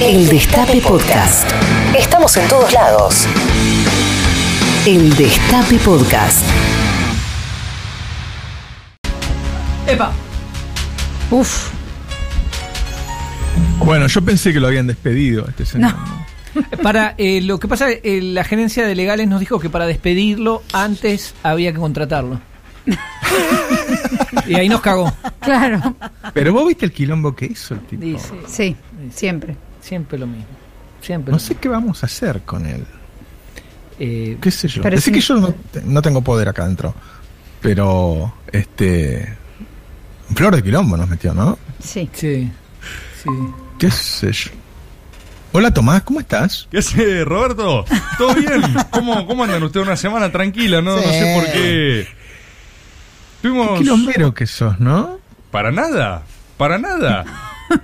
[0.00, 1.50] El Destape Podcast.
[1.96, 3.26] Estamos en todos lados.
[4.86, 6.44] El Destape Podcast.
[9.86, 10.12] ¡Epa!
[11.30, 11.70] Uf,
[13.84, 15.94] Bueno, yo pensé que lo habían despedido a este señor.
[16.82, 20.62] Para eh, lo que pasa, eh, la gerencia de legales nos dijo que para despedirlo
[20.72, 22.40] antes había que contratarlo.
[24.46, 25.12] y ahí nos cagó.
[25.40, 25.94] claro.
[26.32, 28.02] Pero vos viste el quilombo que hizo el tipo.
[28.02, 28.76] Dice, Sí,
[29.12, 29.56] siempre.
[29.88, 30.46] Siempre lo mismo.
[31.00, 31.30] Siempre.
[31.32, 32.84] No lo sé qué vamos a hacer con él.
[33.98, 34.82] Eh, ¿Qué sé yo?
[34.98, 35.10] Sí.
[35.10, 35.54] que yo no,
[35.84, 36.94] no tengo poder acá adentro.
[37.60, 39.36] Pero, este.
[40.34, 41.58] Flor de quilombo nos metió, ¿no?
[41.82, 42.08] Sí.
[42.12, 42.50] sí,
[43.22, 43.30] sí.
[43.78, 44.50] ¿Qué sé yo?
[45.52, 46.68] Hola Tomás, ¿cómo estás?
[46.70, 47.86] ¿Qué hace, Roberto?
[48.18, 48.60] ¿Todo bien?
[48.90, 50.82] ¿Cómo, cómo andan ustedes una semana tranquila?
[50.82, 52.06] No, no sé por qué.
[53.40, 53.78] Qué Tuvimos.
[53.78, 55.18] quilombero que sos, ¿no?
[55.50, 56.22] Para nada.
[56.58, 57.24] Para nada.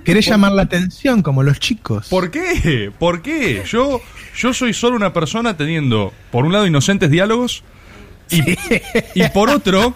[0.03, 2.07] Querés llamar la atención como los chicos.
[2.09, 2.91] ¿Por qué?
[2.97, 3.63] ¿Por qué?
[3.67, 4.01] Yo,
[4.37, 7.63] yo soy solo una persona teniendo, por un lado, inocentes diálogos
[8.29, 8.41] y,
[9.13, 9.95] y por otro,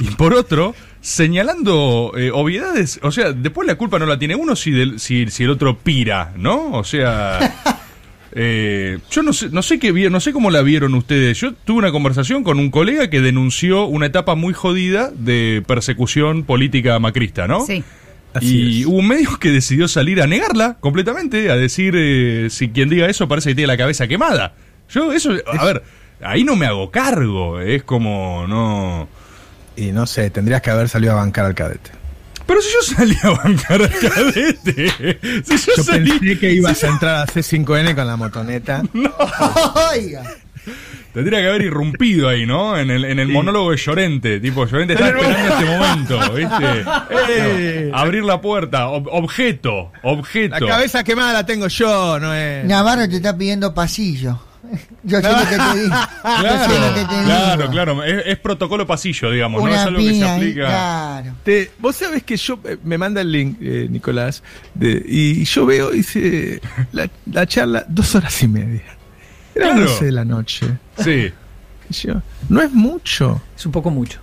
[0.00, 2.98] y por otro, señalando eh, obviedades.
[3.02, 5.78] O sea, después la culpa no la tiene uno si, del- si, si el otro
[5.78, 6.72] pira, ¿no?
[6.72, 7.54] O sea.
[8.34, 11.38] eh, yo no sé, no sé qué no sé cómo la vieron ustedes.
[11.38, 16.44] Yo tuve una conversación con un colega que denunció una etapa muy jodida de persecución
[16.44, 17.66] política macrista, ¿no?
[17.66, 17.84] Sí.
[18.34, 18.86] Así y es.
[18.86, 23.06] hubo un médico que decidió salir a negarla completamente, a decir eh, si quien diga
[23.08, 24.54] eso parece que tiene la cabeza quemada.
[24.88, 25.82] Yo, eso, a ver,
[26.22, 29.08] ahí no me hago cargo, es como, no.
[29.76, 31.90] Y no sé, tendrías que haber salido a bancar al cadete.
[32.46, 36.10] Pero si yo salí a bancar al cadete, si yo, Yo salí.
[36.18, 38.82] pensé que ibas a entrar a C5N con la motoneta.
[41.12, 42.78] Tendría que haber irrumpido ahí, ¿no?
[42.78, 44.40] En el, en el monólogo de Llorente.
[44.40, 46.84] Tipo, Llorente está esperando este momento, ¿viste?
[47.28, 47.90] Eh.
[47.94, 50.66] Abrir la puerta, ob- objeto, La objeto.
[50.66, 52.64] cabeza quemada la tengo yo, no es.
[52.64, 54.40] Navarro te está pidiendo pasillo.
[55.02, 55.94] Yo sé lo que te digo.
[56.42, 57.70] Yo sé lo que te Claro, claro, digo.
[57.72, 58.04] claro.
[58.04, 60.66] Es, es protocolo pasillo, digamos, no es algo que se aplica.
[60.66, 61.34] claro.
[61.44, 64.42] Te- vos sabés que yo eh, me manda el link, eh, Nicolás,
[64.74, 66.60] de- y yo veo, dice,
[66.92, 68.82] la, la charla dos horas y media.
[69.54, 69.82] Era Claro.
[69.90, 70.66] 11 de la noche.
[70.98, 71.32] Sí.
[72.48, 73.42] No es mucho.
[73.54, 74.18] Es un poco mucho.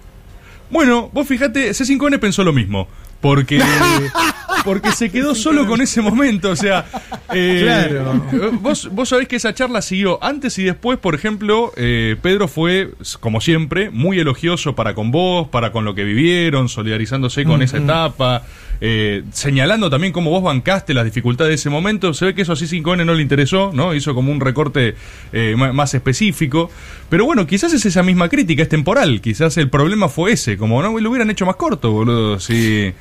[0.72, 2.88] Bueno, vos fíjate, C5N pensó lo mismo.
[3.22, 3.62] Porque,
[4.64, 6.52] porque se quedó solo con ese momento.
[6.52, 6.86] O sea,
[7.34, 8.22] eh, Claro.
[8.62, 11.00] Vos, vos sabés que esa charla siguió antes y después.
[11.00, 15.96] Por ejemplo, eh, Pedro fue, como siempre, muy elogioso para con vos, para con lo
[15.96, 18.44] que vivieron, solidarizándose con esa etapa,
[18.82, 22.14] eh, señalando también cómo vos bancaste las dificultades de ese momento.
[22.14, 23.94] Se ve que eso a C5N no le interesó, ¿no?
[23.94, 24.96] Hizo como un recorte
[25.34, 26.70] eh, más específico.
[27.10, 29.22] Pero bueno, quizás es esa misma crítica, es temporal.
[29.22, 32.40] Quizás el problema fue ese, como no lo hubieran hecho más corto, boludo.
[32.40, 32.94] Sí.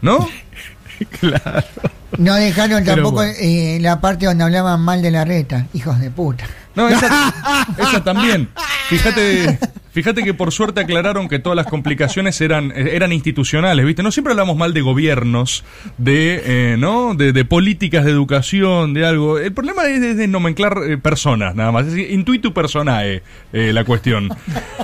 [0.00, 0.28] ¿No?
[1.20, 1.62] Claro.
[2.16, 3.32] No dejaron tampoco bueno.
[3.38, 5.66] eh, la parte donde hablaban mal de la reta.
[5.74, 6.44] Hijos de puta.
[6.74, 7.34] No, esa,
[7.78, 8.48] esa también.
[8.88, 9.58] Fíjate,
[10.02, 14.02] fíjate que por suerte aclararon que todas las complicaciones eran, eran institucionales, ¿viste?
[14.02, 15.64] No siempre hablamos mal de gobiernos,
[15.98, 17.14] de, eh, ¿no?
[17.14, 19.38] De, de políticas de educación, de algo.
[19.38, 21.86] El problema es de, de nomenclar eh, personas, nada más.
[21.86, 23.22] Es decir, intuitu personae
[23.52, 24.28] eh, la cuestión.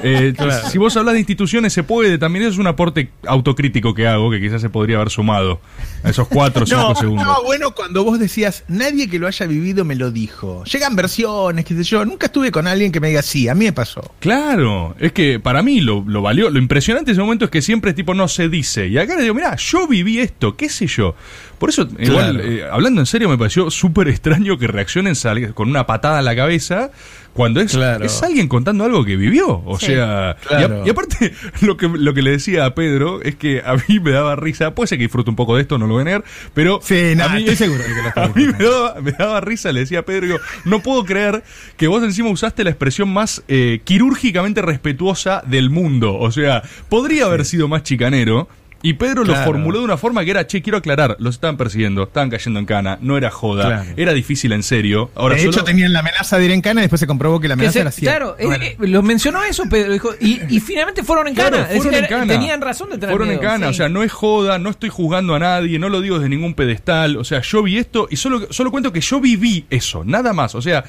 [0.03, 0.32] Eh,
[0.70, 2.19] Si vos hablas de instituciones, se puede.
[2.19, 5.60] También eso es un aporte autocrítico que hago, que quizás se podría haber sumado
[6.03, 7.26] a esos cuatro o cinco No, segundos.
[7.26, 10.64] no, bueno cuando vos decías, nadie que lo haya vivido me lo dijo.
[10.64, 12.04] Llegan versiones, qué sé yo.
[12.04, 14.14] Nunca estuve con alguien que me diga, sí, a mí me pasó.
[14.20, 17.62] Claro, es que para mí lo, lo valió, lo impresionante de ese momento es que
[17.62, 18.88] siempre tipo no se dice.
[18.88, 21.15] Y acá le digo, mira, yo viví esto, qué sé yo.
[21.59, 25.15] Por eso, igual, eh, hablando en serio, me pareció súper extraño que reaccionen
[25.54, 26.91] con una patada en la cabeza
[27.32, 28.04] cuando es, Claro.
[28.04, 29.62] es alguien contando algo que vivió.
[29.65, 29.87] O Sí.
[29.87, 30.82] sea, y a- Claro.
[30.87, 31.32] y, aparte,
[31.62, 34.75] lo que, lo que le decía a Pedro es que a mí me daba risa,
[34.75, 37.15] puede ser que disfrute un poco de esto, no lo voy a negar, pero Sí,
[37.20, 39.72] a mí, estoy seguro de que lo está a mí me daba, me daba risa,
[39.72, 41.42] le decía a Pedro, digo, no puedo creer
[41.76, 46.15] que vos encima usaste la expresión más eh, quirúrgicamente respetuosa del mundo.
[46.16, 48.48] O sea, podría haber sido más chicanero.
[48.84, 52.03] Y Pedro lo formuló de una forma que era, che, quiero aclarar, los estaban persiguiendo,
[52.03, 53.84] estaban cayendo en cana, no era joda, Claro.
[53.97, 55.10] era difícil en serio.
[55.15, 57.41] Ahora de solo- hecho, tenían la amenaza de ir en cana y después se comprobó
[57.41, 58.16] que la Que amenaza se- era cierta.
[58.19, 58.65] claro, eh, Bueno.
[58.65, 59.92] eh, lo mencionó eso, Pedro.
[59.95, 61.65] Dijo, y, y finalmente fueron en Claro, cana.
[61.69, 62.27] Fueron decir, en cana.
[62.34, 63.71] Tenían razón de tener Fueron en cana, sí.
[63.71, 66.53] o sea, no es joda, no estoy juzgando a nadie, no lo digo desde ningún
[66.53, 67.16] pedestal.
[67.16, 70.54] O sea, yo vi esto y solo, solo cuento que yo viví eso, nada más.
[70.54, 70.84] O sea,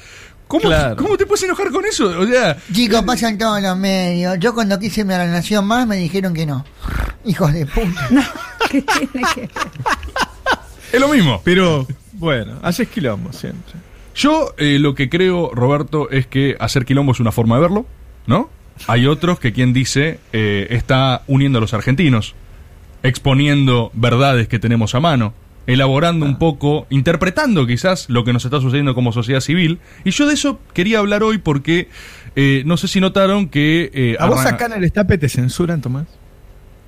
[0.48, 0.96] ¿cómo, Claro.
[0.96, 2.06] ¿cómo te puedes enojar con eso?
[2.20, 4.38] O sea, Chicos, pasan todos los medios.
[4.38, 6.64] Yo cuando quise mi nación más me dijeron que no.
[7.24, 8.08] Hijos de puta.
[8.70, 9.50] ¿Qué tiene que ver?
[10.92, 11.40] es lo mismo.
[11.44, 13.74] Pero, bueno, haces quilombo siempre.
[14.14, 17.86] Yo eh, lo que creo, Roberto, es que hacer quilombo es una forma de verlo,
[18.26, 18.48] ¿no?
[18.86, 22.34] Hay otros que quien dice eh, está uniendo a los argentinos,
[23.02, 25.34] exponiendo verdades que tenemos a mano.
[25.66, 29.78] Elaborando un poco, interpretando quizás lo que nos está sucediendo como sociedad civil.
[30.04, 31.88] Y yo de eso quería hablar hoy porque
[32.36, 33.90] eh, no sé si notaron que...
[33.92, 36.06] eh, ¿A vos acá en el estape te censuran, Tomás?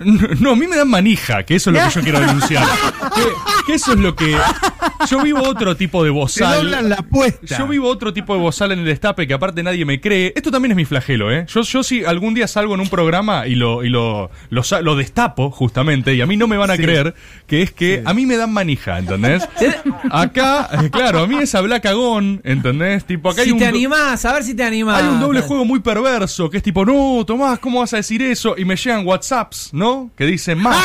[0.40, 2.64] No, a mí me dan manija, que eso es lo que yo quiero denunciar.
[3.14, 3.22] Que,
[3.66, 4.36] que eso es lo que...
[5.08, 6.56] Yo vivo otro tipo de Te bozal.
[6.64, 7.56] doblan la apuesta.
[7.58, 10.32] Yo vivo otro tipo de bozal en el destape que aparte nadie me cree.
[10.36, 11.46] Esto también es mi flagelo, ¿eh?
[11.48, 15.50] Yo, yo si algún día salgo en un programa y lo, y lo, lo, destapo,
[15.50, 16.82] justamente, y a mí no me van a Sí.
[16.82, 17.14] creer,
[17.46, 19.48] que es que a mí me dan manija, ¿entendés?
[20.10, 23.04] Acá, eh, claro, a mí es hablar cagón, ¿entendés?
[23.04, 23.58] Tipo, acá hay Si un...
[23.58, 25.02] te animás, a ver si te animás.
[25.02, 28.22] Hay un doble juego muy perverso que es tipo, no, Tomás, ¿cómo vas a decir
[28.22, 28.54] eso?
[28.56, 29.87] Y me llegan WhatsApps, ¿no?
[30.16, 30.76] Que dicen más.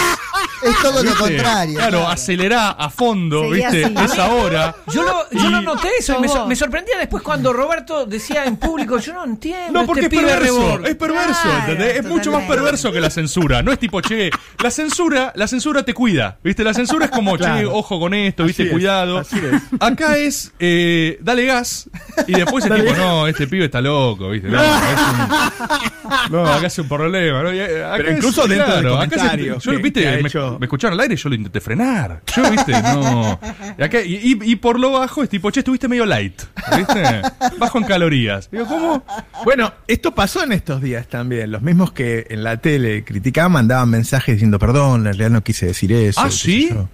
[0.64, 1.76] Es todo lo contrario.
[1.78, 3.84] Claro, acelerá a fondo, ¿viste?
[3.84, 3.96] así.
[4.14, 4.74] Es ahora.
[4.94, 8.56] Yo lo, yo Y- lo noté eso y me, sorprendía después cuando Roberto decía en
[8.56, 9.78] público, yo no entiendo.
[9.82, 10.60] No, porque este es pibe perverso.
[10.62, 10.90] reborde".
[10.92, 11.98] Es perverso, Claro, ¿entendés?
[11.98, 12.56] Es mucho más totalmente.
[12.56, 13.62] perverso que la censura.
[13.62, 14.30] No es tipo, che,
[14.64, 16.38] la censura, la censura te cuida.
[16.42, 16.64] ¿Viste?
[16.64, 17.74] La censura es como, che, Claro.
[17.76, 18.64] ojo con esto, ¿viste?
[18.64, 19.18] Así es, Cuidado.
[19.18, 19.62] así es.
[19.82, 21.90] Acá es, eh, dale gas.
[22.26, 24.48] Y después es tipo, no, este pibe está loco, ¿viste?
[24.48, 27.44] No, es un, no acá es un problema.
[27.44, 27.54] ¿no?
[27.54, 30.02] Y, eh, acá Pero es- incluso dentro del acá yo, que- ¿viste?
[30.02, 32.22] que me, hecho- me escucharon al aire y yo lo intenté frenar.
[32.36, 32.72] Yo, ¿viste?
[32.82, 33.40] No.
[33.78, 36.42] Y, acá- y, y- y por lo bajo es tipo, che, estuviste medio light.
[36.78, 37.22] ¿Viste?
[37.60, 38.50] Bajo en calorías.
[38.52, 39.04] Digo, ¿cómo?
[39.46, 41.52] Bueno, esto pasó en estos días también.
[41.52, 45.68] Los mismos que en la tele criticaban mandaban mensajes diciendo perdón, en realidad no quise
[45.68, 46.22] decir eso.
[46.22, 46.70] Ah, ¿sí?
[46.72, 46.90] yo.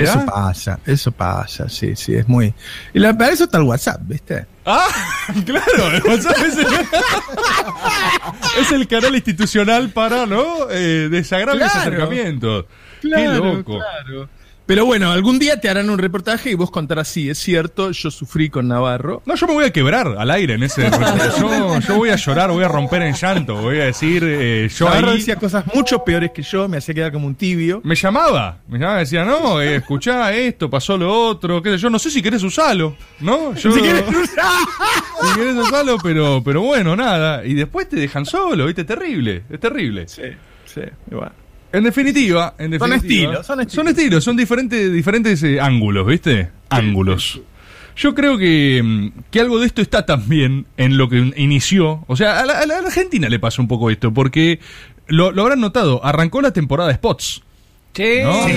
[0.00, 2.54] Eso pasa, eso pasa, sí, sí, es muy...
[2.94, 4.46] Y la, para eso está el WhatsApp, ¿viste?
[4.64, 4.88] Ah,
[5.46, 6.66] claro, el WhatsApp es el,
[8.60, 10.68] es el canal institucional para, ¿no?
[10.70, 11.52] Eh, Claro.
[11.64, 12.64] acercamientos.
[13.00, 13.78] Qué loco.
[13.78, 14.28] claro.
[14.70, 18.08] Pero bueno, algún día te harán un reportaje y vos contarás, sí, es cierto, yo
[18.08, 19.20] sufrí con Navarro.
[19.26, 20.88] No, yo me voy a quebrar al aire en ese.
[21.40, 24.84] Yo, yo voy a llorar, voy a romper en llanto, voy a decir, eh, yo
[24.84, 25.16] Navarro ahí.
[25.16, 27.80] decía cosas mucho peores que yo, me hacía quedar como un tibio.
[27.82, 31.78] Me llamaba, me llamaba y decía, no, eh, escuchá esto, pasó lo otro, qué sé
[31.78, 33.52] yo, no sé si querés usarlo, ¿no?
[33.56, 34.44] Yo, Si querés usar.
[35.32, 37.44] si querés usarlo, pero, pero bueno, nada.
[37.44, 38.84] Y después te dejan solo, ¿viste?
[38.84, 40.06] Terrible, es terrible.
[40.06, 40.22] Sí,
[40.64, 41.32] sí, igual.
[41.72, 43.74] En definitiva, en Son definitiva, estilos, son estilos.
[43.74, 46.48] Son estilos, son diferentes, diferentes eh, ángulos, ¿viste?
[46.68, 47.40] Ángulos.
[47.96, 52.04] Yo creo que, mm, que algo de esto está también en lo que inició.
[52.06, 54.58] O sea, a la, a la Argentina le pasa un poco esto, porque
[55.06, 57.42] lo, lo habrán notado, arrancó la temporada de spots.
[58.22, 58.46] No.
[58.46, 58.54] Sí.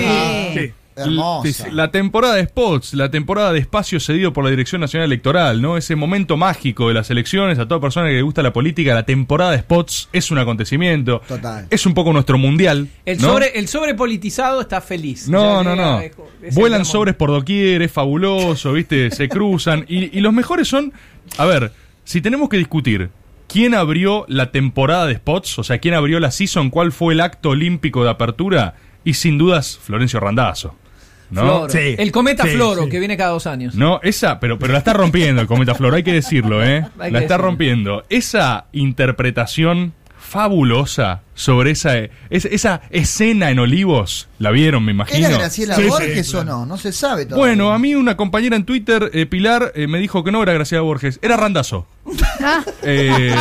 [0.54, 0.72] Sí.
[0.96, 1.68] Hermosa.
[1.72, 5.76] La temporada de spots, la temporada de espacio cedido por la Dirección Nacional Electoral, ¿no?
[5.76, 9.04] Ese momento mágico de las elecciones, a toda persona que le gusta la política, la
[9.04, 11.20] temporada de spots es un acontecimiento.
[11.26, 11.66] Total.
[11.70, 12.88] Es un poco nuestro mundial.
[13.04, 13.28] el, ¿no?
[13.28, 15.28] sobre, el sobre politizado está feliz.
[15.28, 16.00] No, Ya no, no.
[16.00, 16.18] es- es
[16.48, 19.10] el Vuelan sobres por doquier, es fabuloso, ¿viste?
[19.10, 19.84] Se cruzan.
[19.88, 20.92] Y, y los mejores son.
[21.38, 21.72] A ver,
[22.04, 23.10] si tenemos que discutir
[23.48, 27.20] quién abrió la temporada de spots, o sea, quién abrió la season, cuál fue el
[27.20, 28.74] acto olímpico de apertura,
[29.04, 30.74] y sin dudas, Florencio Randazo.
[31.30, 31.40] ¿No?
[31.42, 31.68] Floro.
[31.70, 31.94] Sí.
[31.98, 32.90] El cometa Sí, Floro, sí.
[32.90, 33.74] que viene cada dos años.
[33.74, 36.86] No, esa, pero, pero la está rompiendo el Cometa Flor, hay que decirlo, ¿eh?
[36.98, 37.38] Hay la está decirlo.
[37.38, 38.04] rompiendo.
[38.08, 45.28] Esa interpretación fabulosa sobre esa, es- esa escena en Olivos, ¿la vieron, me imagino?
[45.28, 46.42] ¿Era Graciela Sí, sí, Borges claro.
[46.42, 46.66] o no?
[46.66, 47.46] No se sabe todavía.
[47.46, 50.52] Bueno, a mí una compañera en Twitter, eh, Pilar, eh, me dijo que no era
[50.52, 51.86] Graciela Borges, era Randazo.
[52.40, 53.34] Ah, Eh,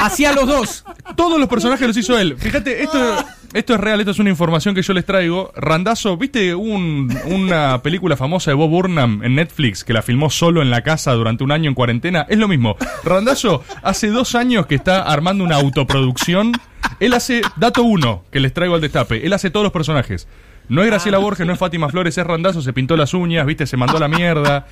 [0.00, 0.84] Hacía los dos.
[1.16, 2.36] todos los personajes los hizo él.
[2.38, 3.16] Fíjate, esto,
[3.52, 5.52] esto es real, esto es una información que yo les traigo.
[5.56, 10.62] Randazo, ¿viste un- una película famosa de Bob Burnham en Netflix que la filmó solo
[10.62, 12.26] en la casa durante un año en cuarentena?
[12.28, 12.76] Es lo mismo.
[13.04, 16.52] Randazo hace dos años que está armando una autoproducción.
[17.00, 20.28] Él hace, dato uno, que les traigo al destape, él hace todos los personajes.
[20.68, 23.66] No es Graciela Borges, no es Fátima Flores, es Randazo, se pintó las uñas, viste,
[23.66, 24.66] se mandó a la mierda.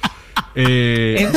[0.55, 1.31] Eh,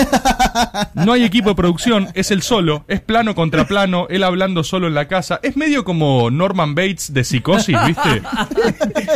[0.93, 4.87] no hay equipo de producción, es el solo, es plano contra plano, él hablando solo
[4.87, 5.39] en la casa.
[5.43, 8.21] Es medio como Norman Bates de psicosis, ¿viste?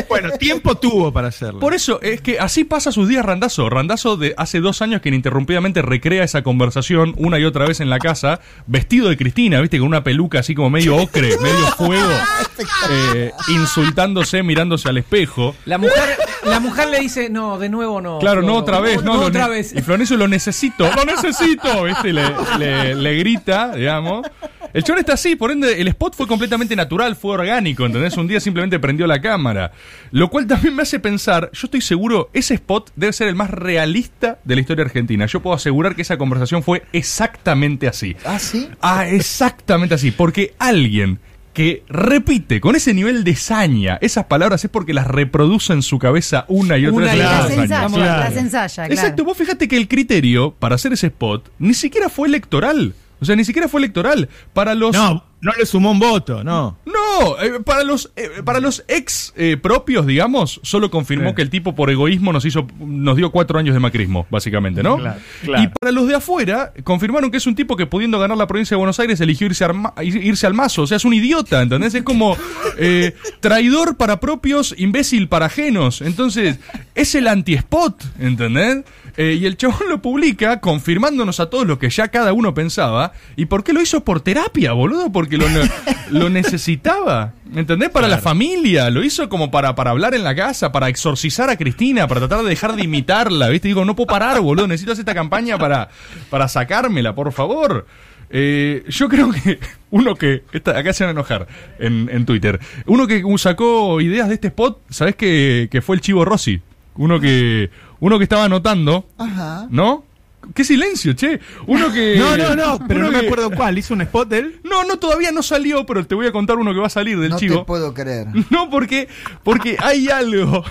[0.10, 1.60] Bueno, tiempo tuvo para hacerlo.
[1.60, 3.70] Por eso, es que así pasa sus días Randazo.
[3.70, 7.90] Randazo de hace dos años que ininterrumpidamente recrea esa conversación una y otra vez en
[7.90, 9.80] la casa, vestido de Cristina, ¿viste?
[9.80, 12.12] Con una peluca así como medio ocre, medio fuego,
[12.90, 15.35] eh, insultándose, mirándose al espejo.
[15.66, 18.20] La mujer, la mujer le dice, no, de nuevo no.
[18.20, 19.74] Claro, no otra vez, no, lo otra vez.
[19.76, 22.14] Y Florencio lo necesito, lo necesito, ¿viste?
[22.14, 22.24] Le,
[22.58, 24.26] le- le grita, digamos.
[24.74, 28.18] El chabón está así, por ende, el spot fue completamente natural, fue orgánico, ¿entendés?
[28.18, 29.72] Un día simplemente prendió la cámara.
[30.12, 33.50] Lo cual también me hace pensar, yo estoy seguro, ese spot debe ser el más
[33.52, 35.28] realista de la historia argentina.
[35.28, 38.18] Yo puedo asegurar que esa conversación fue exactamente así.
[38.26, 38.68] ¿Ah, sí?
[38.82, 40.12] Ah, exactamente así.
[40.12, 41.20] Porque alguien
[41.56, 45.98] que repite con ese nivel de saña esas palabras es porque las reproduce en su
[45.98, 47.16] cabeza una y otra Una vez.
[47.16, 48.24] y las ensaya, Claro.
[48.24, 48.94] las ensaya, claro.
[48.94, 52.94] Exacto, vos fíjate que el criterio para hacer ese spot ni siquiera fue electoral.
[53.22, 54.28] O sea, ni siquiera fue electoral.
[54.54, 54.94] Para los.
[54.94, 56.78] No, no le sumó un voto, no.
[56.86, 61.36] No, eh, para los eh, para los ex eh, propios, digamos, solo confirmó Sí.
[61.36, 64.98] que el tipo por egoísmo nos hizo nos dio cuatro años de macrismo, básicamente, ¿no?
[64.98, 65.64] Claro, claro.
[65.64, 68.76] Y para los de afuera, confirmaron que es un tipo que pudiendo ganar la provincia
[68.76, 70.82] de Buenos Aires eligió irse, arma- irse al mazo.
[70.82, 71.94] O sea, es un idiota, ¿entendés?
[71.94, 72.36] Es como
[72.78, 76.02] eh, traidor para propios, imbécil para ajenos.
[76.02, 76.58] Entonces,
[76.96, 78.84] es el anti-spot, ¿entendés?
[79.18, 83.14] Y el chabón lo publica confirmándonos a todos lo que ya cada uno pensaba.
[83.38, 85.10] ¿Y por qué lo hizo por terapia, boludo?
[85.12, 85.70] Porque lo, ne-
[86.12, 87.34] lo necesitaba.
[87.56, 87.90] ¿Entendés?
[87.90, 88.90] Para la familia.
[88.90, 92.44] Lo hizo como para, para hablar en la casa, para exorcizar a Cristina, para tratar
[92.44, 93.50] de dejar de imitarla.
[93.50, 93.68] ¿Viste?
[93.68, 94.68] Digo, no puedo parar, boludo.
[94.68, 95.90] Necesito hacer esta campaña para,
[96.30, 97.86] para sacármela, por favor.
[98.30, 99.60] Eh, yo creo que
[99.92, 100.44] uno que.
[100.76, 101.48] acá se van a enojar
[101.80, 102.60] en, en Twitter.
[102.88, 106.60] Uno que sacó ideas de este spot, ¿sabés que, que fue el Chivo Rossi?
[106.96, 107.70] Uno que.
[108.00, 109.08] Uno que estaba anotando.
[109.18, 109.68] Ajá.
[109.70, 110.04] ¿No?
[110.54, 111.40] ¿Qué silencio, che?
[111.68, 112.16] Uno que.
[112.18, 113.78] No, no, no, pero no me acuerdo cuál.
[113.78, 114.60] Hizo un spot de él.
[114.64, 117.20] No, no, todavía no salió, pero te voy a contar uno que va a salir
[117.20, 117.60] del No chivo.
[117.60, 118.28] te puedo creer.
[118.50, 119.08] No, porque,
[119.44, 120.64] porque hay algo.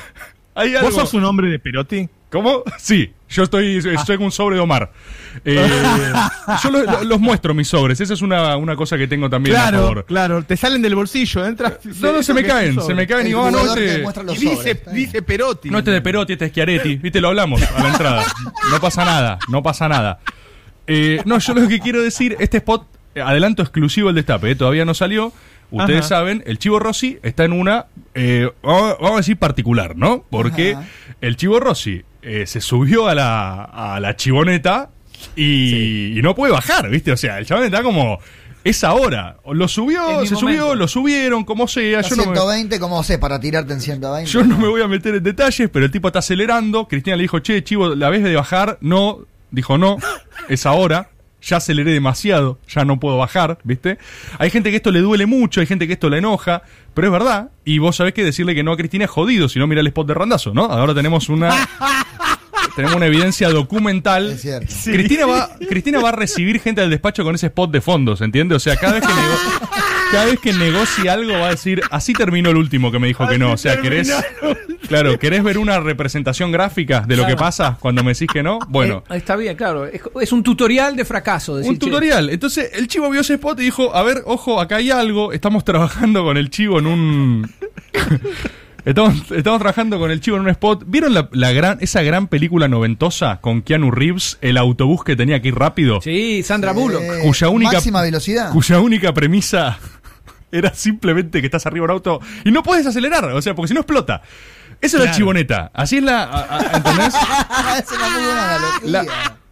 [0.55, 0.89] Hay algo.
[0.91, 2.09] ¿Vos sos un hombre de Perotti?
[2.31, 2.63] ¿Cómo?
[2.79, 4.93] Sí, yo estoy, estoy con un sobre de Omar.
[5.45, 5.69] Eh,
[6.63, 9.57] yo lo- lo- los muestro mis sobres, esa es una, una cosa que tengo también
[9.57, 10.05] a Claro, favor.
[10.07, 10.43] claro.
[10.45, 11.79] Te salen del bolsillo, entras.
[12.01, 14.55] No, no, se me caen, se me caen y El no, que este, Y dice,
[14.57, 15.05] sobres, está bien.
[15.07, 15.71] dice Perotti.
[15.71, 18.25] no este de Perotti, este es Chiaretti, viste, lo hablamos a la entrada.
[18.71, 20.19] No pasa nada, no pasa nada.
[20.87, 24.57] Eh, no, yo lo que quiero decir, este spot, eh, adelanto exclusivo el destape, eh,
[24.57, 25.33] todavía no salió.
[25.71, 26.09] Ustedes Ajá.
[26.09, 30.25] saben, el Chivo Rossi está en una, eh, vamos vamos a decir particular, ¿no?
[30.31, 30.87] Porque Ajá.
[31.21, 34.91] el Chivo Rossi eh, se subió a la, a la chivoneta
[35.37, 37.13] y, y no puede bajar, ¿viste?
[37.13, 38.19] O sea, el chabón está como,
[38.65, 39.37] es ahora.
[39.47, 42.01] Lo subió, se subió, lo subieron, como sea.
[42.01, 44.31] Yo no, me, 120, ¿cómo sé para tirarte en 120?
[44.31, 46.89] yo no me voy a meter en detalles, pero el tipo está acelerando.
[46.89, 48.79] Cristina le dijo, che, chivo, ¿la ves de bajar?
[48.81, 49.21] No.
[49.51, 49.99] Dijo, no,
[50.49, 51.11] es ahora.
[51.47, 53.99] Ya aceleré demasiado, ya no puedo bajar, ¿viste?
[54.39, 56.63] Hay gente que esto le duele mucho, hay gente que esto le enoja,
[56.95, 57.51] pero es verdad.
[57.65, 59.87] Y vos sabés que decirle que no a Cristina es jodido, si no mira el
[59.89, 60.65] spot de Randazo, ¿no?
[60.65, 61.51] Ahora tenemos una...
[62.77, 64.33] tenemos una evidencia documental.
[64.33, 64.73] Es cierto.
[64.85, 68.57] Cristina va, Cristina va a recibir gente del despacho con ese spot de fondos, ¿entiendes?
[68.57, 69.69] O sea, cada vez que nego-
[70.15, 73.27] cada vez que negocie algo va a decir, así terminó el último que me dijo
[73.27, 73.53] que no.
[73.53, 74.13] O sea, querés,
[74.89, 78.59] claro, querés ver una representación gráfica de lo que pasa cuando me decís que no.
[78.69, 79.87] Bueno, Eh, está bien, claro.
[79.87, 81.57] Es, es un tutorial de fracaso.
[81.57, 82.31] decir, un tutorial.
[82.31, 85.33] Entonces el chivo vio ese spot y dijo, a ver, ojo, acá hay algo.
[85.33, 87.51] Estamos trabajando con el chivo en un...
[88.85, 90.83] Estamos, estamos trabajando con el chivo en un spot.
[90.87, 95.41] ¿Vieron la, la gran, esa gran película noventosa con Keanu Reeves, el autobús que tenía
[95.41, 96.03] que ir rápido?
[96.03, 97.01] Sí, Sandra Bullock.
[97.01, 98.53] Eh, cuya única Máxima velocidad.
[98.53, 99.79] cuya única premisa
[100.57, 103.69] era simplemente que estás arriba de un auto y no puedes acelerar, o sea, porque
[103.69, 104.23] si no explota.
[104.81, 105.17] Esa es la Claro.
[105.17, 105.71] chivoneta.
[105.73, 106.25] Así es la.
[106.25, 107.15] a- a- ¿Entendés?
[107.79, 108.91] es una muy buena analogía.
[108.91, 109.07] La,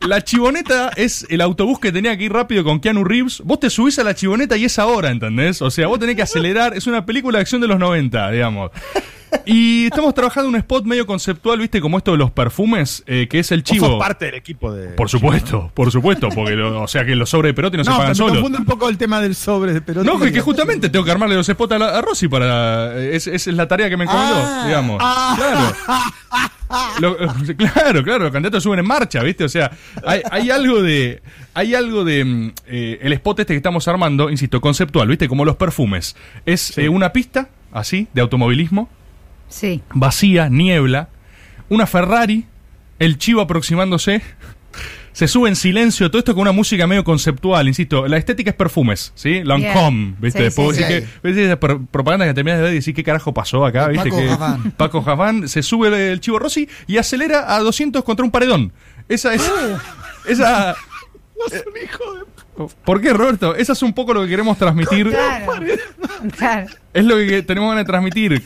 [0.08, 3.40] la chivoneta es el autobús que tenía que ir rápido con Keanu Reeves.
[3.44, 5.62] Vos te subís a la chivoneta y es ahora, ¿entendés?
[5.62, 6.76] O sea, vos tenés que acelerar.
[6.76, 8.72] Es una película de acción de los 90, digamos.
[9.46, 11.80] Y estamos trabajando un spot medio conceptual, ¿viste?
[11.80, 13.86] Como esto de los perfumes, eh, que es el Vos chivo.
[13.86, 14.88] sos parte del equipo de.
[14.90, 17.90] Por supuesto, por supuesto, porque lo- o sea que los sobres de perote no, se
[17.90, 18.42] No, pagan pero me solos.
[18.42, 20.06] confunde un poco el tema del sobre de Perotti.
[20.06, 22.96] No, que, que justamente tengo que armarle los spots a, la- a Rossi para.
[23.02, 24.64] es- Esa es la tarea que me encomendó, Ah.
[24.66, 25.02] digamos.
[25.36, 25.74] Claro.
[27.00, 27.16] Lo-
[27.56, 29.44] claro, claro, los candidatos suben en marcha, ¿viste?
[29.44, 29.70] O sea,
[30.06, 31.22] hay, hay algo de.
[31.54, 32.24] Hay algo de.
[32.24, 35.28] mm, eh, el spot este que estamos armando, insisto, conceptual, ¿viste?
[35.28, 36.16] Como los perfumes.
[36.46, 38.88] Es eh, una pista, así, de automovilismo,
[39.52, 39.82] Sí.
[39.94, 41.08] vacía, niebla,
[41.68, 42.46] una Ferrari,
[42.98, 44.22] el chivo aproximándose,
[45.12, 48.56] se sube en silencio, todo esto con una música medio conceptual, insisto, la estética es
[48.56, 49.42] perfumes, ¿sí?
[49.44, 50.38] Lancôme, ¿viste?
[50.38, 51.10] Sí, Después sí, decís sí.
[51.22, 53.88] que- ¿viste esa pro- propaganda que terminas de ver y decís qué carajo pasó acá,
[53.88, 54.08] ¿viste?
[54.10, 54.70] Paco que.
[54.70, 58.72] Paco Javán se sube el chivo Rossi y acelera a 200 contra un paredón.
[59.08, 59.42] Esa es...
[60.26, 60.74] esa...
[62.84, 63.54] ¿Por qué, Roberto?
[63.56, 65.10] Eso es un poco lo que queremos transmitir.
[65.10, 65.52] Claro.
[66.36, 66.66] Claro.
[66.94, 68.42] Es lo que tenemos ganas de transmitir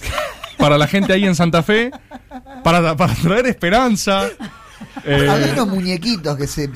[0.56, 1.90] para la gente ahí en Santa Fe,
[2.64, 4.28] para, para traer esperanza.
[5.04, 6.70] Eh, Había unos muñequitos que se,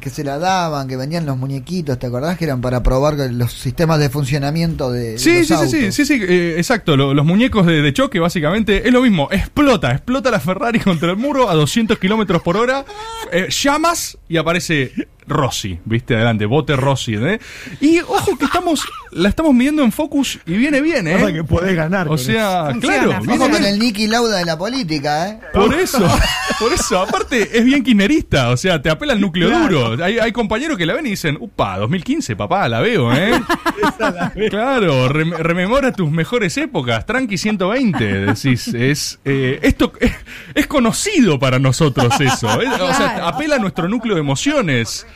[0.00, 2.36] que se la daban, que venían los muñequitos, ¿te acordás?
[2.36, 5.70] Que eran para probar los sistemas de funcionamiento de, de Sí, los sí, sí, autos.
[5.70, 6.96] sí, sí, sí, eh, exacto.
[6.96, 9.28] Lo- los muñecos de, de choque, básicamente, es lo mismo.
[9.30, 12.84] Explota, explota la Ferrari contra el muro a 200 kilómetros por hora.
[13.32, 14.92] eh, llamas y aparece
[15.26, 16.14] Rossi, ¿viste?
[16.14, 17.40] Adelante, bote Rossi, ¿eh?
[17.80, 18.80] Y ojo que estamos,
[19.16, 21.44] la estamos midiendo en focus y viene bien, Pasa que ¿eh?
[21.44, 22.06] podés ganar.
[22.06, 25.40] O con sea, claro, Ojo con el Nicky Lauda de la política, ¿eh?
[25.52, 25.98] Por eso,
[26.58, 30.02] por eso, aparte es bien kirchnerista, o sea, te apela al núcleo duro.
[30.04, 33.32] Hay, hay compañeros que la ven y dicen, upa, 2015, papá, la veo, ¿eh?
[34.50, 40.12] claro, rem- rememora tus mejores épocas, tranqui 120, decís, es, eh, esto es,
[40.54, 42.68] es conocido para nosotros eso, ¿eh?
[42.68, 45.06] o sea, apela a nuestro núcleo de emociones.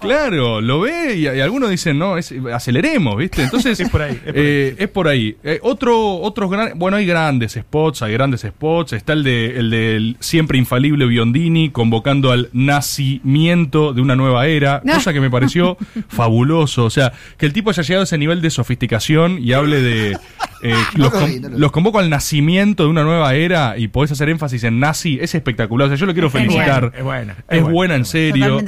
[0.00, 3.42] Claro, lo ve y, y algunos dicen, no, es, aceleremos, ¿viste?
[3.42, 5.36] Entonces, Es por ahí, es por eh, es por ahí.
[5.44, 8.92] Eh, otro, otros gran, bueno, hay grandes spots, hay grandes spots.
[8.94, 14.80] Está el de el del siempre infalible Biondini convocando al nacimiento de una nueva era,
[14.84, 14.94] No.
[14.94, 15.76] cosa que me pareció
[16.08, 16.84] fabuloso.
[16.84, 20.18] O sea, que el tipo haya llegado a ese nivel de sofisticación y hable de
[20.62, 21.60] eh, No los, lo con- vi, no lo vi.
[21.60, 25.34] los convoco al nacimiento de una nueva era y podés hacer énfasis en nazi, es
[25.34, 25.86] espectacular.
[25.86, 26.92] O sea, yo lo quiero Es felicitar.
[26.96, 28.60] Es buena, es Es buena, buena, en serio.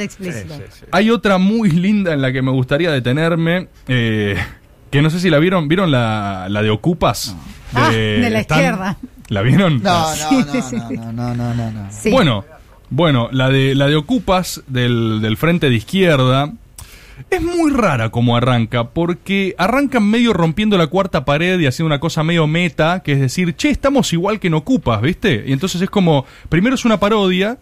[0.90, 4.37] Hay otra muy linda en la que me gustaría detenerme, eh,
[4.90, 7.37] que no sé si la vieron, ¿vieron la, la de Ocupas?
[7.75, 8.58] Ah, de la Stan?
[8.58, 8.96] izquierda.
[9.28, 9.82] ¿La vieron?
[9.82, 11.88] No, no, no, no, no, no, no, no.
[11.90, 12.11] Sí.
[12.11, 12.44] Bueno,
[12.90, 16.52] bueno, la de, la de Ocupas del, del frente de izquierda
[17.31, 22.00] es muy rara como arranca, porque arrancan medio rompiendo la cuarta pared y haciendo una
[22.00, 25.45] cosa medio meta, que es decir, che, estamos igual que en Ocupas, ¿viste?
[25.47, 27.59] Y entonces es como, primero es una parodia.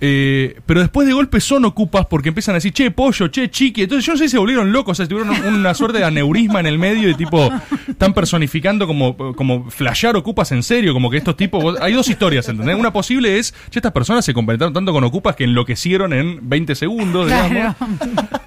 [0.00, 3.82] Eh, pero después de golpe son ocupas porque empiezan a decir, che, pollo, che, chiqui.
[3.82, 6.60] Entonces yo no sé si se volvieron locos, o sea, tuvieron una suerte de aneurisma
[6.60, 7.50] en el medio y tipo,
[7.88, 12.08] están personificando como, como flashear ocupas en serio, como que estos tipos, vos- hay dos
[12.08, 12.76] historias, ¿entendés?
[12.76, 16.74] Una posible es, che, estas personas se completaron tanto con ocupas que enloquecieron en 20
[16.74, 17.74] segundos, digamos.
[17.76, 17.76] Claro.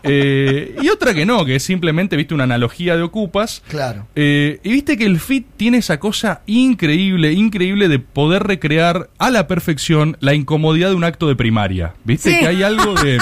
[0.04, 3.64] Eh, y otra que no, que es simplemente, viste, una analogía de ocupas.
[3.68, 4.08] Claro.
[4.16, 9.30] Eh, y viste que el fit tiene esa cosa increíble, increíble de poder recrear a
[9.30, 11.94] la perfección la incomodidad de un acto de primaria.
[12.04, 12.40] Viste Sí.
[12.40, 13.18] que hay algo de.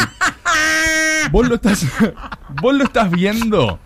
[1.31, 1.85] Vos lo estás,
[2.61, 3.79] vos lo estás viendo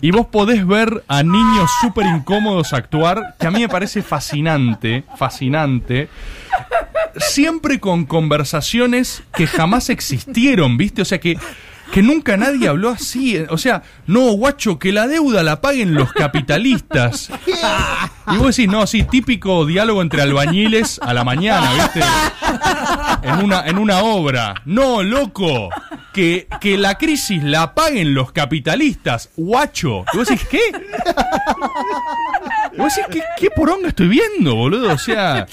[0.00, 5.04] y vos podés ver a niños súper incómodos actuar, que a mí me parece fascinante,
[5.18, 6.08] fascinante.
[7.18, 11.02] Siempre con conversaciones que jamás existieron, ¿viste?
[11.02, 11.36] O sea que,
[11.92, 13.36] que nunca nadie habló así.
[13.50, 17.30] O sea, no, guacho, que la deuda la paguen los capitalistas.
[18.32, 22.00] Y vos decís, no, sí, típico diálogo entre albañiles a la mañana, ¿viste?
[23.22, 24.62] En una, en una obra.
[24.64, 25.70] No, loco.
[26.12, 30.04] Que, que la crisis la paguen los capitalistas, guacho.
[30.12, 30.60] Y vos decís, ¿qué?
[32.76, 34.92] Vos decís, ¿qué, qué poronga estoy viendo, boludo?
[34.92, 35.46] O sea,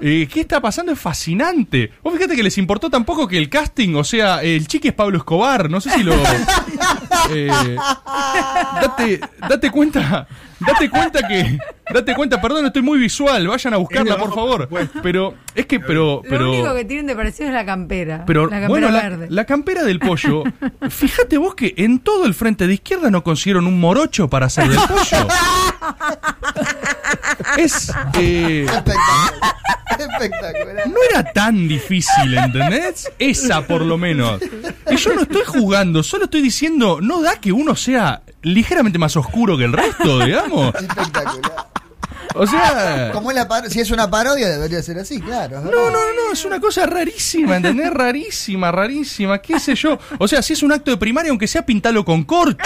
[0.00, 0.92] eh, ¿qué está pasando?
[0.92, 1.92] Es fascinante.
[2.02, 5.18] Vos fíjate que les importó tampoco que el casting, o sea, el chique es Pablo
[5.18, 6.14] Escobar, no sé si lo...
[7.30, 7.50] eh,
[8.80, 10.26] date, date cuenta,
[10.58, 11.58] date cuenta que...
[11.92, 14.68] Date cuenta, perdón, estoy muy visual, vayan a buscarla, por favor.
[15.02, 16.22] Pero, es que, pero...
[16.28, 18.24] pero Lo único que tienen de parecido es la campera.
[18.26, 19.26] pero la campera bueno, la, verde.
[19.30, 20.44] la campera del pollo,
[20.90, 24.68] fíjate vos que en todo el frente de izquierda no consiguieron un morocho para hacer
[24.68, 25.28] del pollo.
[27.56, 27.92] Es.
[28.18, 29.34] eh, Espectacular.
[29.98, 30.88] Espectacular.
[30.88, 33.10] no era tan difícil, ¿entendés?
[33.18, 34.40] Esa por lo menos.
[34.90, 39.16] Y yo no estoy jugando, solo estoy diciendo, no da que uno sea ligeramente más
[39.16, 40.74] oscuro que el resto, digamos.
[40.74, 41.69] Espectacular.
[42.34, 43.10] O sea.
[43.12, 45.60] Como es la par- si es una parodia, debería ser así, claro.
[45.60, 47.90] No, no, no, no, es una cosa rarísima, ¿entendés?
[47.92, 49.98] Rarísima, rarísima, qué sé yo.
[50.18, 52.64] O sea, si es un acto de primaria, aunque sea pintalo con corcho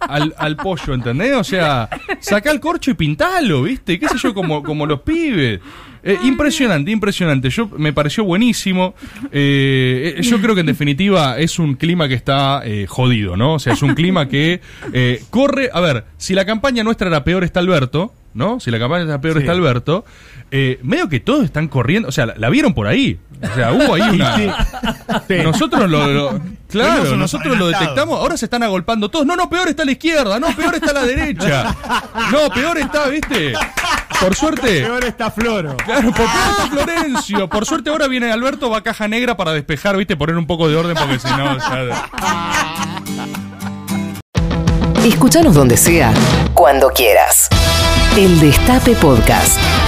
[0.00, 1.34] al, al pollo, ¿entendés?
[1.36, 1.88] O sea,
[2.20, 3.98] saca el corcho y pintalo, ¿viste?
[3.98, 5.60] Qué sé yo, como, como los pibes.
[6.06, 7.48] Eh, impresionante, impresionante.
[7.48, 8.94] Yo me pareció buenísimo.
[9.32, 13.54] Eh, eh, yo creo que en definitiva es un clima que está eh, jodido, ¿no?
[13.54, 14.60] O sea, es un clima que
[14.92, 15.70] eh, corre.
[15.72, 18.60] A ver, si la campaña nuestra era peor está Alberto, ¿no?
[18.60, 19.40] Si la campaña está peor Sí.
[19.40, 20.04] está Alberto,
[20.50, 22.08] eh, medio que todos están corriendo.
[22.08, 23.18] O sea, la, la vieron por ahí.
[23.42, 24.36] O sea, hubo ahí una.
[25.28, 25.34] Sí.
[25.42, 29.26] Nosotros lo, lo- claro, nosotros lo detectamos, ahora se están agolpando todos.
[29.26, 31.74] No, no, peor está la izquierda, no, peor está la derecha.
[32.30, 33.52] No, peor está, ¿viste?
[34.20, 34.80] Por suerte.
[34.82, 35.76] Peor está Floro.
[35.76, 37.48] Claro, por peor está Florencio.
[37.48, 40.16] Por suerte ahora viene Alberto va a caja negra para despejar, ¿viste?
[40.16, 41.58] Poner un poco de orden porque si no.
[41.58, 42.08] ya-
[45.04, 46.12] Escúchanos donde sea,
[46.54, 47.48] cuando quieras.
[48.16, 49.83] El Destape Podcast.